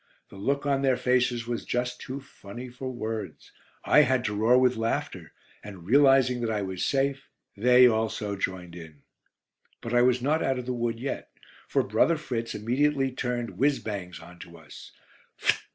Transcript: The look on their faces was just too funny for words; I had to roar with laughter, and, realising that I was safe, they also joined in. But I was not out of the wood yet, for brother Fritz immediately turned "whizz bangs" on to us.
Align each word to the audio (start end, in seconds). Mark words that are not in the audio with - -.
The 0.29 0.35
look 0.35 0.65
on 0.65 0.81
their 0.81 0.97
faces 0.97 1.45
was 1.45 1.63
just 1.63 2.01
too 2.01 2.19
funny 2.21 2.69
for 2.69 2.89
words; 2.91 3.51
I 3.85 4.01
had 4.01 4.25
to 4.25 4.33
roar 4.33 4.57
with 4.57 4.75
laughter, 4.75 5.31
and, 5.63 5.85
realising 5.85 6.41
that 6.41 6.49
I 6.49 6.63
was 6.63 6.83
safe, 6.83 7.29
they 7.55 7.85
also 7.85 8.35
joined 8.35 8.73
in. 8.75 9.03
But 9.79 9.93
I 9.93 10.01
was 10.01 10.19
not 10.19 10.41
out 10.41 10.57
of 10.57 10.65
the 10.65 10.73
wood 10.73 10.99
yet, 10.99 11.29
for 11.67 11.83
brother 11.83 12.17
Fritz 12.17 12.55
immediately 12.55 13.11
turned 13.11 13.57
"whizz 13.59 13.77
bangs" 13.77 14.19
on 14.19 14.39
to 14.39 14.57
us. 14.57 14.91